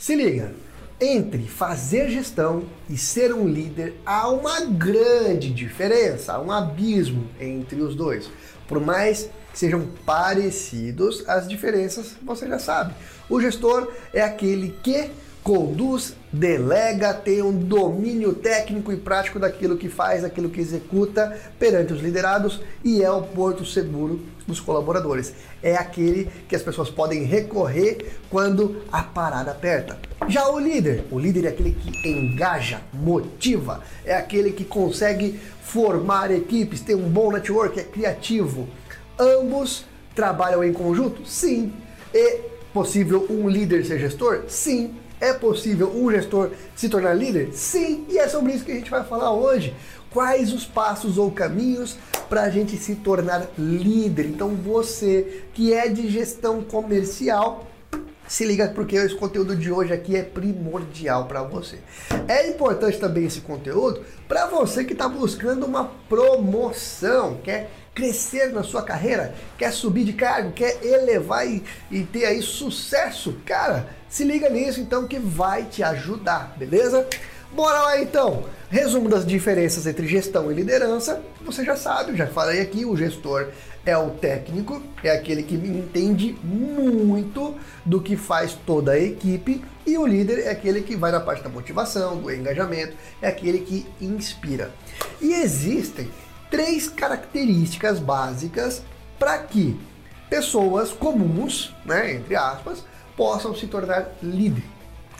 Se 0.00 0.16
liga, 0.16 0.54
entre 0.98 1.46
fazer 1.46 2.08
gestão 2.08 2.64
e 2.88 2.96
ser 2.96 3.34
um 3.34 3.46
líder 3.46 4.00
há 4.06 4.30
uma 4.30 4.62
grande 4.62 5.50
diferença, 5.50 6.32
há 6.32 6.40
um 6.40 6.50
abismo 6.50 7.28
entre 7.38 7.82
os 7.82 7.94
dois. 7.94 8.30
Por 8.66 8.80
mais 8.80 9.28
que 9.52 9.58
sejam 9.58 9.86
parecidos, 10.06 11.22
as 11.28 11.46
diferenças 11.46 12.16
você 12.22 12.48
já 12.48 12.58
sabe. 12.58 12.94
O 13.28 13.42
gestor 13.42 13.92
é 14.14 14.22
aquele 14.22 14.74
que 14.82 15.10
conduz, 15.42 16.14
delega, 16.32 17.14
tem 17.14 17.42
um 17.42 17.52
domínio 17.52 18.34
técnico 18.34 18.92
e 18.92 18.96
prático 18.96 19.38
daquilo 19.38 19.76
que 19.76 19.88
faz, 19.88 20.22
daquilo 20.22 20.50
que 20.50 20.60
executa 20.60 21.36
perante 21.58 21.92
os 21.92 22.00
liderados 22.00 22.60
e 22.84 23.02
é 23.02 23.10
o 23.10 23.22
porto 23.22 23.64
seguro 23.64 24.20
dos 24.46 24.60
colaboradores. 24.60 25.32
É 25.62 25.76
aquele 25.76 26.30
que 26.48 26.54
as 26.54 26.62
pessoas 26.62 26.90
podem 26.90 27.24
recorrer 27.24 28.18
quando 28.28 28.82
a 28.92 29.02
parada 29.02 29.50
aperta. 29.50 29.98
Já 30.28 30.48
o 30.48 30.58
líder, 30.58 31.04
o 31.10 31.18
líder 31.18 31.46
é 31.46 31.48
aquele 31.48 31.72
que 31.72 32.08
engaja, 32.08 32.82
motiva, 32.92 33.82
é 34.04 34.14
aquele 34.14 34.52
que 34.52 34.64
consegue 34.64 35.40
formar 35.62 36.30
equipes, 36.30 36.80
tem 36.80 36.94
um 36.94 37.08
bom 37.08 37.32
network, 37.32 37.78
é 37.78 37.84
criativo. 37.84 38.68
Ambos 39.18 39.84
trabalham 40.14 40.62
em 40.62 40.72
conjunto? 40.72 41.26
Sim. 41.26 41.72
É 42.12 42.49
possível 42.72 43.26
um 43.30 43.48
líder 43.48 43.84
ser 43.84 43.98
gestor? 43.98 44.44
Sim. 44.48 44.94
É 45.20 45.34
possível 45.34 45.92
um 45.94 46.10
gestor 46.10 46.50
se 46.74 46.88
tornar 46.88 47.12
líder? 47.12 47.50
Sim, 47.52 48.06
e 48.08 48.16
é 48.16 48.26
sobre 48.26 48.52
isso 48.52 48.64
que 48.64 48.72
a 48.72 48.76
gente 48.76 48.90
vai 48.90 49.04
falar 49.04 49.32
hoje. 49.32 49.74
Quais 50.10 50.50
os 50.52 50.64
passos 50.64 51.18
ou 51.18 51.30
caminhos 51.30 51.98
para 52.28 52.42
a 52.42 52.50
gente 52.50 52.76
se 52.78 52.94
tornar 52.96 53.46
líder? 53.58 54.24
Então, 54.26 54.56
você 54.56 55.42
que 55.52 55.74
é 55.74 55.88
de 55.88 56.08
gestão 56.08 56.62
comercial, 56.62 57.66
se 58.30 58.44
liga 58.44 58.68
porque 58.68 58.94
esse 58.94 59.16
conteúdo 59.16 59.56
de 59.56 59.72
hoje 59.72 59.92
aqui 59.92 60.14
é 60.14 60.22
primordial 60.22 61.26
para 61.26 61.42
você. 61.42 61.80
É 62.28 62.46
importante 62.46 62.96
também 62.96 63.24
esse 63.26 63.40
conteúdo 63.40 64.04
para 64.28 64.46
você 64.46 64.84
que 64.84 64.92
está 64.92 65.08
buscando 65.08 65.66
uma 65.66 65.90
promoção, 66.08 67.40
quer 67.42 67.68
crescer 67.92 68.52
na 68.52 68.62
sua 68.62 68.84
carreira, 68.84 69.34
quer 69.58 69.72
subir 69.72 70.04
de 70.04 70.12
cargo, 70.12 70.52
quer 70.52 70.78
elevar 70.80 71.44
e, 71.44 71.64
e 71.90 72.04
ter 72.04 72.24
aí 72.24 72.40
sucesso, 72.40 73.34
cara, 73.44 73.88
se 74.08 74.22
liga 74.22 74.48
nisso 74.48 74.80
então 74.80 75.08
que 75.08 75.18
vai 75.18 75.64
te 75.64 75.82
ajudar, 75.82 76.54
beleza? 76.56 77.08
Bora 77.52 77.80
lá 77.82 78.00
então! 78.00 78.44
Resumo 78.70 79.08
das 79.08 79.26
diferenças 79.26 79.88
entre 79.88 80.06
gestão 80.06 80.52
e 80.52 80.54
liderança. 80.54 81.20
Você 81.44 81.64
já 81.64 81.74
sabe, 81.74 82.16
já 82.16 82.28
falei 82.28 82.60
aqui, 82.60 82.84
o 82.84 82.96
gestor 82.96 83.48
é 83.84 83.96
o 83.96 84.10
técnico, 84.10 84.82
é 85.02 85.10
aquele 85.10 85.42
que 85.42 85.54
entende 85.54 86.36
muito 86.42 87.56
do 87.84 88.00
que 88.00 88.16
faz 88.16 88.54
toda 88.66 88.92
a 88.92 88.98
equipe, 88.98 89.64
e 89.86 89.96
o 89.96 90.06
líder 90.06 90.40
é 90.40 90.50
aquele 90.50 90.82
que 90.82 90.96
vai 90.96 91.10
na 91.10 91.20
parte 91.20 91.42
da 91.42 91.48
motivação, 91.48 92.18
do 92.18 92.30
engajamento, 92.30 92.94
é 93.22 93.28
aquele 93.28 93.60
que 93.60 93.86
inspira. 94.00 94.70
E 95.20 95.32
existem 95.32 96.10
três 96.50 96.88
características 96.88 97.98
básicas 97.98 98.82
para 99.18 99.38
que 99.38 99.78
pessoas 100.28 100.92
comuns, 100.92 101.74
né, 101.84 102.14
entre 102.14 102.36
aspas, 102.36 102.84
possam 103.16 103.54
se 103.54 103.66
tornar 103.66 104.12
líder, 104.22 104.64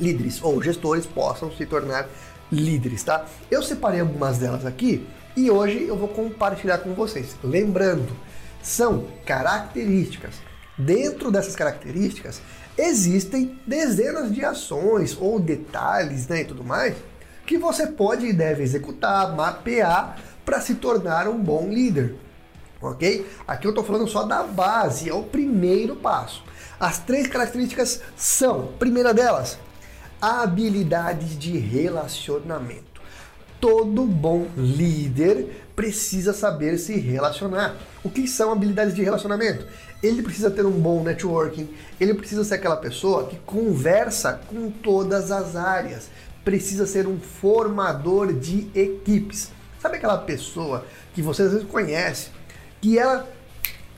líderes 0.00 0.42
ou 0.42 0.62
gestores 0.62 1.06
possam 1.06 1.52
se 1.52 1.66
tornar 1.66 2.08
líderes, 2.50 3.02
tá? 3.02 3.24
Eu 3.50 3.62
separei 3.62 4.00
algumas 4.00 4.38
delas 4.38 4.64
aqui 4.64 5.06
e 5.36 5.50
hoje 5.50 5.84
eu 5.86 5.96
vou 5.96 6.08
compartilhar 6.08 6.78
com 6.78 6.94
vocês. 6.94 7.36
Lembrando, 7.42 8.12
são 8.64 9.06
características. 9.24 10.34
Dentro 10.76 11.30
dessas 11.30 11.54
características 11.54 12.40
existem 12.76 13.60
dezenas 13.64 14.34
de 14.34 14.44
ações 14.44 15.16
ou 15.20 15.38
detalhes, 15.38 16.26
né, 16.26 16.40
e 16.40 16.44
tudo 16.44 16.64
mais 16.64 16.96
que 17.46 17.58
você 17.58 17.86
pode 17.86 18.26
e 18.26 18.32
deve 18.32 18.62
executar, 18.62 19.34
mapear 19.34 20.18
para 20.44 20.60
se 20.60 20.74
tornar 20.76 21.28
um 21.28 21.38
bom 21.38 21.68
líder. 21.68 22.14
Ok? 22.80 23.26
Aqui 23.46 23.66
eu 23.66 23.70
estou 23.70 23.84
falando 23.84 24.08
só 24.08 24.24
da 24.24 24.42
base, 24.42 25.08
é 25.08 25.14
o 25.14 25.22
primeiro 25.22 25.96
passo. 25.96 26.42
As 26.78 26.98
três 26.98 27.26
características 27.26 28.02
são: 28.16 28.72
primeira 28.78 29.14
delas, 29.14 29.58
habilidades 30.20 31.38
de 31.38 31.56
relacionamento. 31.58 33.02
Todo 33.60 34.04
bom 34.04 34.46
líder 34.56 35.63
precisa 35.74 36.32
saber 36.32 36.78
se 36.78 36.94
relacionar. 36.98 37.76
O 38.02 38.10
que 38.10 38.26
são 38.26 38.52
habilidades 38.52 38.94
de 38.94 39.02
relacionamento? 39.02 39.66
Ele 40.02 40.22
precisa 40.22 40.50
ter 40.50 40.64
um 40.64 40.70
bom 40.70 41.02
networking, 41.02 41.68
ele 42.00 42.14
precisa 42.14 42.44
ser 42.44 42.56
aquela 42.56 42.76
pessoa 42.76 43.26
que 43.26 43.36
conversa 43.40 44.40
com 44.48 44.70
todas 44.70 45.30
as 45.30 45.56
áreas, 45.56 46.08
precisa 46.44 46.86
ser 46.86 47.06
um 47.06 47.18
formador 47.18 48.32
de 48.32 48.68
equipes. 48.74 49.50
Sabe 49.80 49.96
aquela 49.96 50.18
pessoa 50.18 50.86
que 51.14 51.22
você 51.22 51.42
às 51.42 51.52
vezes 51.52 51.66
conhece, 51.66 52.30
que 52.80 52.98
ela 52.98 53.28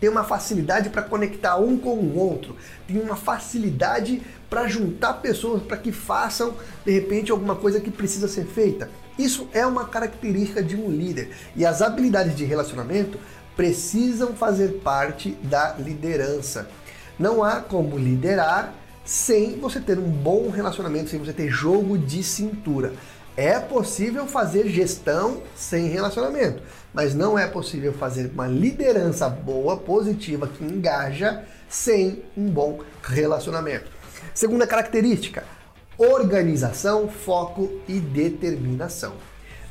tem 0.01 0.11
uma 0.11 0.25
facilidade 0.25 0.91
para 0.91 1.03
conectar 1.03 1.57
um 1.57 1.79
com 1.79 1.95
o 1.95 2.17
outro, 2.17 2.57
tem 2.87 3.01
uma 3.01 3.17
facilidade 3.17 4.23
para 4.49 4.69
juntar 4.69 5.15
pessoas 5.15 5.63
para 5.63 5.77
que 5.77 5.93
façam 5.93 6.55
de 6.85 6.93
repente 6.93 7.31
alguma 7.31 7.57
coisa 7.57 7.81
que 7.81 7.91
precisa 7.91 8.29
ser 8.29 8.47
feita. 8.47 8.89
Isso 9.19 9.49
é 9.53 9.67
uma 9.67 9.87
característica 9.87 10.63
de 10.63 10.77
um 10.77 10.91
líder 10.91 11.31
e 11.55 11.65
as 11.65 11.81
habilidades 11.83 12.37
de 12.37 12.45
relacionamento 12.45 13.19
precisam 13.57 14.35
fazer 14.35 14.81
parte 14.85 15.31
da 15.43 15.75
liderança. 15.79 16.69
Não 17.19 17.43
há 17.43 17.61
como 17.61 17.97
liderar 17.97 18.75
sem 19.05 19.59
você 19.59 19.81
ter 19.81 19.99
um 19.99 20.11
bom 20.11 20.51
relacionamento, 20.51 21.09
sem 21.09 21.19
você 21.19 21.33
ter 21.33 21.49
jogo 21.49 21.97
de 21.97 22.23
cintura. 22.23 22.93
É 23.37 23.59
possível 23.59 24.27
fazer 24.27 24.69
gestão 24.69 25.43
sem 25.55 25.89
relacionamento, 25.89 26.63
mas 26.93 27.15
não 27.15 27.39
é 27.39 27.47
possível 27.47 27.93
fazer 27.93 28.31
uma 28.33 28.47
liderança 28.47 29.29
boa, 29.29 29.77
positiva, 29.77 30.49
que 30.49 30.65
engaja, 30.65 31.45
sem 31.69 32.23
um 32.37 32.47
bom 32.49 32.81
relacionamento. 33.03 33.91
Segunda 34.35 34.67
característica: 34.67 35.45
organização, 35.99 37.09
foco 37.09 37.71
e 37.89 37.99
determinação. 37.99 39.15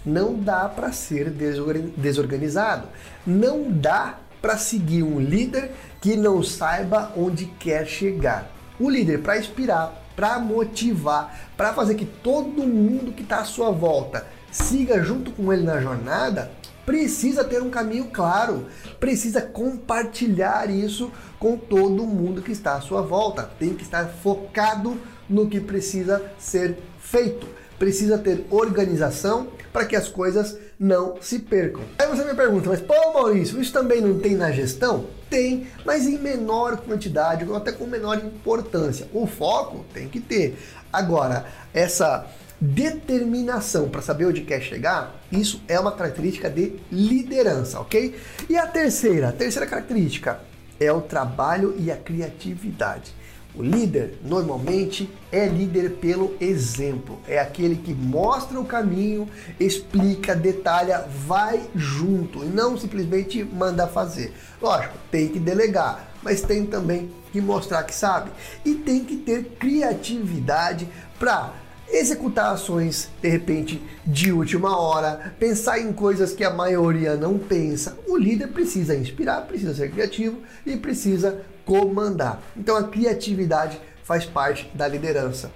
Não 0.05 0.35
dá 0.35 0.69
para 0.69 0.91
ser 0.91 1.29
desorganizado, 1.29 2.88
não 3.25 3.71
dá 3.71 4.19
para 4.41 4.57
seguir 4.57 5.01
um 5.01 5.19
líder 5.19 5.71
que 5.99 6.15
não 6.15 6.44
saiba 6.44 7.11
onde 7.17 7.45
quer 7.45 7.88
chegar. 7.88 8.51
O 8.79 8.89
líder, 8.89 9.23
para 9.23 9.39
inspirar, 9.39 10.05
para 10.15 10.38
motivar, 10.38 11.49
para 11.57 11.73
fazer 11.73 11.95
que 11.95 12.05
todo 12.05 12.67
mundo 12.67 13.11
que 13.11 13.23
está 13.23 13.39
à 13.39 13.45
sua 13.45 13.71
volta 13.71 14.27
siga 14.51 15.01
junto 15.03 15.31
com 15.31 15.51
ele 15.51 15.63
na 15.63 15.81
jornada, 15.81 16.51
precisa 16.85 17.44
ter 17.44 17.62
um 17.62 17.69
caminho 17.69 18.06
claro, 18.12 18.66
precisa 19.00 19.41
compartilhar 19.41 20.69
isso 20.69 21.12
com 21.40 21.57
todo 21.57 22.06
mundo 22.06 22.41
que 22.41 22.51
está 22.51 22.75
à 22.75 22.81
sua 22.81 23.01
volta. 23.01 23.50
Tem 23.59 23.73
que 23.73 23.84
estar 23.84 24.06
focado 24.07 24.97
no 25.29 25.50
que 25.50 25.59
precisa 25.59 26.24
ser 26.38 26.78
feito. 27.00 27.47
Precisa 27.78 28.18
ter 28.18 28.45
organização 28.50 29.47
para 29.74 29.85
que 29.85 29.95
as 29.95 30.07
coisas 30.07 30.57
não 30.79 31.18
se 31.19 31.40
percam. 31.40 31.81
Aí 31.97 32.07
você 32.07 32.24
me 32.24 32.34
pergunta, 32.34 32.69
mas 32.69 32.79
pô 32.79 32.94
Maurício, 33.13 33.59
isso 33.59 33.74
também 33.74 34.00
não 34.00 34.19
tem 34.19 34.35
na 34.35 34.51
gestão? 34.51 35.07
Tem, 35.29 35.68
mas 35.85 36.06
em 36.06 36.18
menor 36.18 36.78
quantidade 36.78 37.44
ou 37.44 37.56
até 37.56 37.72
com 37.72 37.85
menor 37.85 38.18
importância. 38.18 39.07
O 39.13 39.28
foco 39.28 39.84
tem 39.94 40.07
que 40.07 40.22
ter. 40.22 40.57
Agora, 40.94 41.45
essa 41.74 42.25
determinação 42.59 43.89
para 43.89 44.01
saber 44.01 44.25
onde 44.25 44.41
quer 44.41 44.61
chegar, 44.61 45.21
isso 45.31 45.61
é 45.67 45.79
uma 45.79 45.91
característica 45.91 46.49
de 46.49 46.73
liderança, 46.91 47.79
ok? 47.79 48.16
E 48.49 48.57
a 48.57 48.66
terceira, 48.66 49.29
a 49.29 49.31
terceira 49.31 49.67
característica 49.67 50.39
é 50.79 50.91
o 50.91 51.01
trabalho 51.01 51.75
e 51.77 51.91
a 51.91 51.97
criatividade. 51.97 53.13
O 53.57 53.63
líder 53.63 54.19
normalmente 54.21 55.09
é 55.31 55.47
líder 55.47 55.91
pelo 55.91 56.35
exemplo, 56.41 57.21
é 57.25 57.39
aquele 57.39 57.77
que 57.77 57.94
mostra 57.94 58.59
o 58.59 58.65
caminho, 58.65 59.30
explica, 59.57 60.35
detalha, 60.35 61.06
vai 61.25 61.63
junto 61.74 62.44
e 62.44 62.47
não 62.47 62.77
simplesmente 62.77 63.45
manda 63.45 63.88
fazer. 63.88 64.33
Lógico, 64.62 64.97
tem 65.09 65.30
que 65.30 65.39
delegar, 65.39 66.06
mas 66.21 66.41
tem 66.41 66.65
também 66.65 67.09
que 67.31 67.39
mostrar 67.39 67.83
que 67.83 67.95
sabe 67.95 68.30
e 68.65 68.75
tem 68.75 69.06
que 69.06 69.15
ter 69.15 69.45
criatividade 69.57 70.89
para 71.18 71.53
executar 71.89 72.53
ações 72.53 73.09
de 73.21 73.29
repente 73.29 73.81
de 74.05 74.31
última 74.31 74.77
hora, 74.77 75.33
pensar 75.39 75.79
em 75.79 75.93
coisas 75.93 76.33
que 76.33 76.43
a 76.43 76.49
maioria 76.49 77.15
não 77.15 77.37
pensa. 77.37 77.97
O 78.07 78.17
líder 78.17 78.47
precisa 78.47 78.95
inspirar, 78.95 79.41
precisa 79.41 79.73
ser 79.73 79.91
criativo 79.91 80.39
e 80.65 80.75
precisa 80.75 81.41
comandar. 81.65 82.41
Então 82.55 82.75
a 82.75 82.83
criatividade 82.83 83.79
faz 84.03 84.25
parte 84.25 84.69
da 84.73 84.87
liderança. 84.87 85.51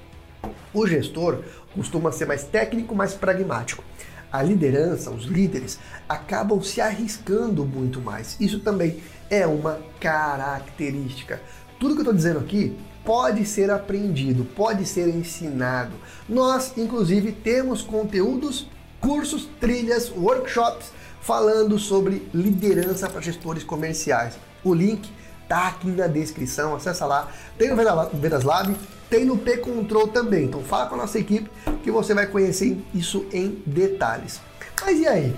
O 0.73 0.85
gestor 0.87 1.43
costuma 1.73 2.11
ser 2.11 2.25
mais 2.25 2.43
técnico, 2.43 2.95
mais 2.95 3.13
pragmático. 3.13 3.83
A 4.31 4.43
liderança, 4.43 5.09
os 5.09 5.25
líderes, 5.25 5.79
acabam 6.07 6.61
se 6.61 6.79
arriscando 6.79 7.65
muito 7.65 7.99
mais. 7.99 8.37
Isso 8.39 8.59
também 8.59 9.01
é 9.29 9.47
uma 9.47 9.79
característica. 9.99 11.41
Tudo 11.79 11.93
que 11.95 12.01
eu 12.01 12.03
estou 12.03 12.13
dizendo 12.13 12.39
aqui 12.39 12.77
pode 13.03 13.45
ser 13.45 13.71
aprendido, 13.71 14.45
pode 14.45 14.85
ser 14.85 15.07
ensinado. 15.07 15.93
Nós, 16.27 16.73
inclusive, 16.77 17.31
temos 17.31 17.81
conteúdos, 17.81 18.67
cursos, 18.99 19.47
trilhas, 19.59 20.11
workshops 20.11 20.91
falando 21.21 21.77
sobre 21.77 22.27
liderança 22.33 23.09
para 23.09 23.21
gestores 23.21 23.63
comerciais. 23.63 24.35
O 24.63 24.73
link 24.73 25.09
tá 25.47 25.67
aqui 25.67 25.87
na 25.87 26.07
descrição, 26.07 26.75
acessa 26.75 27.05
lá. 27.05 27.29
Tem 27.57 27.69
no 27.69 27.75
Vedas 28.13 28.43
Lab, 28.43 28.75
tem 29.09 29.25
no 29.25 29.37
P 29.37 29.57
Control 29.57 30.07
também. 30.07 30.45
Então 30.45 30.63
fala 30.63 30.87
com 30.87 30.95
a 30.95 30.99
nossa 30.99 31.19
equipe 31.19 31.49
que 31.83 31.91
você 31.91 32.13
vai 32.13 32.27
conhecer 32.27 32.77
isso 32.93 33.25
em 33.33 33.61
detalhes. 33.65 34.39
Mas 34.81 34.99
e 34.99 35.07
aí? 35.07 35.35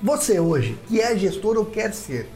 Você 0.00 0.40
hoje, 0.40 0.78
que 0.88 1.00
é 1.00 1.16
gestor 1.16 1.56
ou 1.56 1.64
quer 1.64 1.94
ser, 1.94 2.28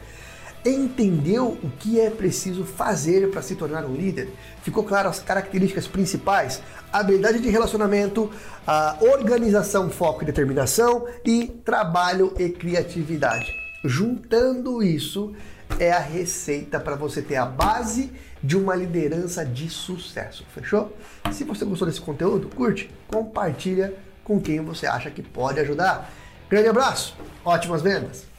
entendeu 0.65 1.57
o 1.63 1.69
que 1.79 1.99
é 1.99 2.09
preciso 2.09 2.63
fazer 2.63 3.29
para 3.29 3.41
se 3.41 3.55
tornar 3.55 3.85
um 3.85 3.95
líder? 3.95 4.29
Ficou 4.61 4.83
claro 4.83 5.09
as 5.09 5.19
características 5.19 5.87
principais? 5.87 6.61
Habilidade 6.91 7.39
de 7.39 7.49
relacionamento, 7.49 8.31
a 8.65 8.97
organização, 9.01 9.89
foco 9.89 10.23
e 10.23 10.25
determinação 10.25 11.07
e 11.25 11.47
trabalho 11.63 12.33
e 12.37 12.49
criatividade. 12.49 13.51
Juntando 13.83 14.83
isso 14.83 15.33
é 15.79 15.91
a 15.91 15.99
receita 15.99 16.79
para 16.79 16.95
você 16.95 17.21
ter 17.21 17.35
a 17.35 17.45
base 17.45 18.11
de 18.43 18.57
uma 18.57 18.75
liderança 18.75 19.45
de 19.45 19.69
sucesso. 19.69 20.45
Fechou? 20.53 20.95
Se 21.31 21.43
você 21.43 21.65
gostou 21.65 21.87
desse 21.87 22.01
conteúdo, 22.01 22.49
curte, 22.49 22.89
compartilha 23.07 23.93
com 24.23 24.39
quem 24.39 24.59
você 24.61 24.85
acha 24.85 25.09
que 25.09 25.21
pode 25.21 25.59
ajudar. 25.59 26.11
Grande 26.49 26.69
abraço, 26.69 27.15
ótimas 27.43 27.81
vendas! 27.81 28.36